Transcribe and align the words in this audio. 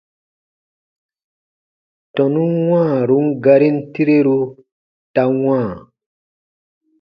Tɔnun 2.15 2.53
wãarun 2.69 3.25
garin 3.43 3.77
tireru 3.93 4.39
ta 5.13 5.23
wãa. 5.43 5.67